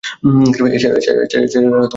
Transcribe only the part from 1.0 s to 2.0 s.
আর কী করে?